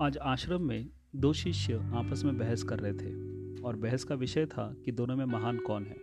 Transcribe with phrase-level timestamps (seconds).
[0.00, 3.12] आज आश्रम में दो शिष्य आपस में बहस कर रहे थे
[3.62, 5.96] और बहस का विषय था कि दोनों में महान कौन है।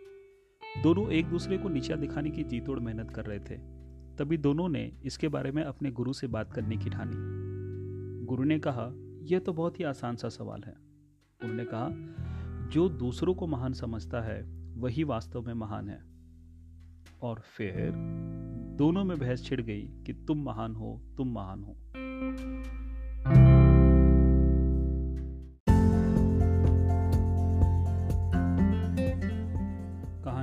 [0.83, 3.57] दोनों एक दूसरे को नीचा दिखाने की जीतोड़ मेहनत कर रहे थे।
[4.15, 7.13] तभी दोनों ने इसके बारे में अपने गुरु से बात करने की ठानी।
[8.25, 8.91] गुरु ने कहा,
[9.23, 10.75] यह तो बहुत ही आसान सा सवाल है।
[11.43, 11.89] उन्होंने कहा,
[12.69, 14.41] जो दूसरों को महान समझता है,
[14.77, 16.03] वही वास्तव में महान है।
[17.21, 17.93] और फिर
[18.77, 21.77] दोनों में बहस छिड़ गई कि तुम महान हो, तुम महान हो।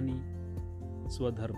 [0.00, 1.56] कहानी स्वधर्म।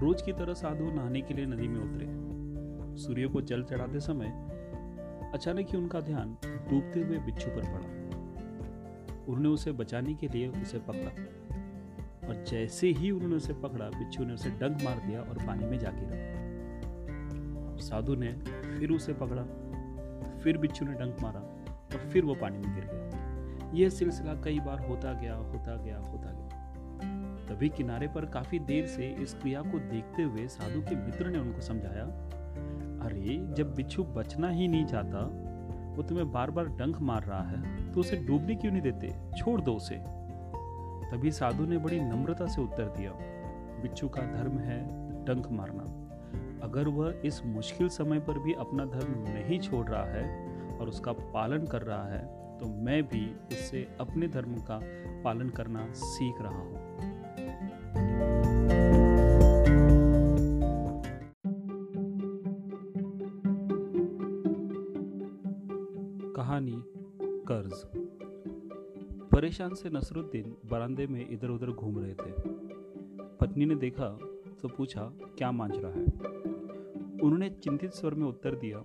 [0.00, 2.06] रोज की तरह साधु नहाने के लिए नदी में उतरे।
[2.96, 4.32] सूर्य को जल चढ़ाते समय
[5.34, 7.88] अचानक ही उनका ध्यान डूबते हुए बिच्छू पर पड़ा।
[9.22, 11.10] उन्होंने उसे बचाने के लिए उसे पकड़ा
[12.28, 15.78] और जैसे ही उन्होंने उसे पकड़ा, बिच्छू ने उसे डंक मार दिया और पानी में
[15.78, 18.32] जा गिरा साधु ने
[18.78, 19.42] फिर उसे पकड़ा,
[20.38, 22.98] फिर बिच्छू ने डंक मारा और फिर वो पानी में गिर गया।
[23.74, 26.39] यह सिलसिला कई बार होता गया होता गया होता गया।
[27.50, 31.38] तभी किनारे पर काफ़ी देर से इस क्रिया को देखते हुए साधु के मित्र ने
[31.38, 32.04] उनको समझाया,
[33.06, 35.18] अरे, जब बिच्छू बचना ही नहीं चाहता,
[35.96, 39.14] वो तुम्हें बार बार डंक मार रहा है तो उसे डूबने क्यों नहीं देते?
[39.38, 39.94] छोड़ दो उसे।
[41.10, 43.12] तभी साधु ने बड़ी नम्रता से उत्तर दिया,
[43.82, 44.80] बिच्छू का धर्म है
[45.24, 45.82] डंक मारना।
[46.62, 50.46] अगर वह इस मुश्किल समय पर भी अपना धर्म नहीं छोड़ रहा है
[50.78, 54.80] और उसका पालन कर रहा है तो मैं भी उससे अपने धर्म का
[55.24, 57.09] पालन करना सीख रहा हूँ।
[66.36, 66.76] कहानी,
[67.48, 67.72] कर्ज।
[69.30, 72.32] परेशान से नसरुद्दीन बरामदे में इधर उधर घूम रहे थे।
[73.40, 74.08] पत्नी ने देखा
[74.62, 75.02] तो पूछा,
[75.38, 76.04] क्या मांझ रहा है?
[77.22, 78.82] उन्होंने चिंतित स्वर में उत्तर दिया,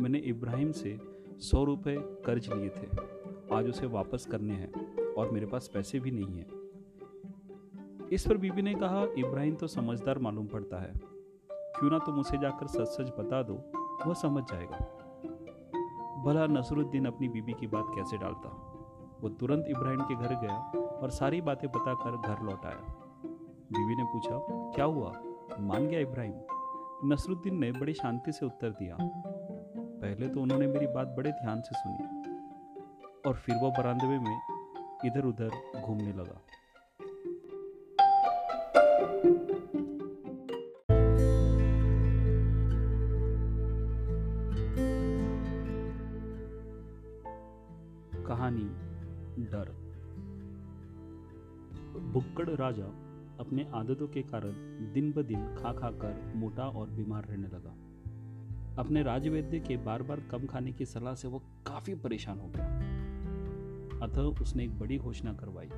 [0.00, 0.98] मैंने इब्राहिम से
[1.40, 2.88] सौ रुपये कर्ज लिए थे।
[3.54, 6.59] आज उसे वापस करने हैं और मेरे पास पैसे भी नहीं हैं।
[8.12, 10.92] इस पर बीबी ने कहा, इब्राहिम तो समझदार मालूम पड़ता है।
[11.50, 13.54] क्यों ना तुम उसे जाकर सच सच बता दो,
[14.06, 14.78] वह समझ जाएगा।
[16.24, 18.48] भला नसरुद्दीन अपनी बीबी की बात कैसे डालता?
[19.20, 20.56] वो तुरंत इब्राहिम के घर गया
[20.92, 22.94] और सारी बातें बताकर घर लौट आया।
[23.72, 24.38] बीवी ने पूछा,
[24.74, 25.12] क्या हुआ?
[25.60, 26.34] मान गया इब्राहिम?
[27.04, 31.78] नसरुद्दीन ने बड़ी शांति से उत्तर दिया, पहले तो उन्होंने मेरी बात बड़े ध्यान से
[31.78, 34.40] सुनी और फिर वो बरामदे में
[35.04, 36.40] इधर उधर घूमने लगा।
[48.30, 48.64] कहानी,
[49.44, 49.76] डर।
[52.00, 52.84] बुक्कड़ राजा
[53.40, 54.52] अपने आदतों के कारण
[54.92, 57.70] दिन ब दिन खा खा कर मोटा और बीमार रहने लगा।
[58.82, 62.64] अपने राजवैद्य के बार बार कम खाने की सलाह से वो काफ़ी परेशान हो गया।
[64.06, 65.68] अतः उसने एक बड़ी घोषणा करवाई।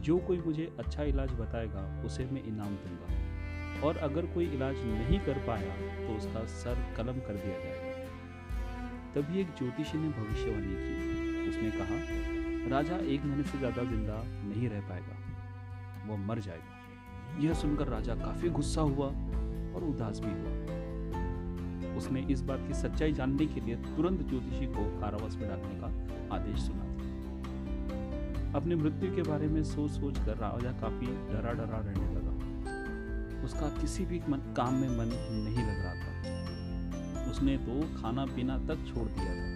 [0.00, 3.32] जो कोई मुझे अच्छा इलाज बताएगा, उसे मैं इनाम दूँगा।
[3.86, 7.92] और अगर कोई इलाज नहीं कर पाया तो उसका सर कलम कर दिया जाएगा।
[9.14, 11.11] तभी एक ज्योतिषी ने भविष्यवाणी की।
[11.52, 11.96] उसने कहा
[12.70, 15.16] राजा एक महीने से ज़्यादा ज़िंदा नहीं रह पाएगा।
[16.06, 20.52] वो मर जाएगा। यह सुनकर राजा काफ़ी गुस्सा हुआ और उदास भी हुआ।
[21.96, 25.88] उसने इस बात की सच्चाई जानने के लिए तुरंत ज्योतिषी को कारावास में डालने का
[26.36, 31.78] आदेश सुना दिया। अपनी मृत्यु के बारे में सोच सोच कर राजा काफ़ी डरा डरा
[31.80, 32.34] रहने लगा।
[33.44, 35.08] उसका किसी भी मन, काम में मन
[35.44, 36.10] नहीं लग रहा था।
[37.30, 39.51] उसने तो खाना पीना तक छोड़ दिया था।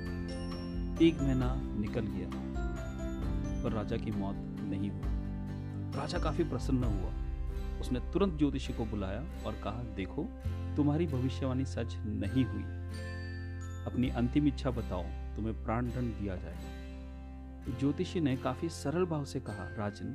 [1.03, 2.29] एक महीना निकल गया,
[3.63, 5.01] पर राजा की मौत नहीं हुई।
[5.97, 7.13] राजा काफ़ी प्रसन्न हुआ।
[7.81, 10.25] उसने तुरंत ज्योतिषी को बुलाया और कहा, देखो,
[10.77, 12.63] तुम्हारी भविष्यवाणी सच नहीं हुई।
[13.87, 15.03] अपनी अंतिम इच्छा बताओ,
[15.37, 20.15] तुम्हें प्राण दंड दिया जाएगा। ज्योतिषी ने काफ़ी सरल भाव से कहा, राजन,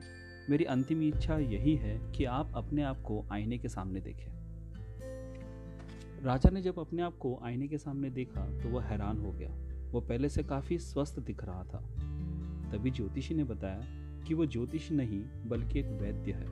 [0.50, 4.32] मेरी अंतिम इच्छा यही है कि आप अपने आप को आईने के सामने देखें।
[6.24, 9.71] राजा ने जब अपने आप को आईने के सामने देखा तो वह हैरान हो गया।
[9.92, 11.78] वो पहले से काफ़ी स्वस्थ दिख रहा था।
[12.72, 13.82] तभी ज्योतिषी ने बताया
[14.28, 16.46] कि वो ज्योतिष नहीं, बल्कि एक वैद्य है।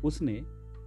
[0.00, 0.42] उसने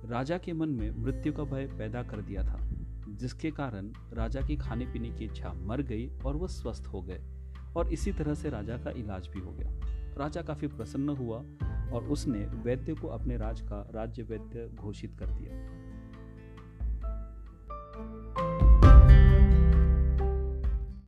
[0.06, 2.70] राजा के मन में मृत्यु का भय पैदा कर दिया था,
[3.10, 7.22] जिसके कारण राजा की खाने पीने की इच्छा मर गई और वह स्वस्थ हो गए।
[7.76, 9.72] और इसी तरह से राजा का इलाज भी हो गया।
[10.18, 11.38] राजा काफ़ी प्रसन्न हुआ
[11.94, 15.83] और उसने वैद्य को अपने राज का राज्य वैद्य घोषित कर दिया।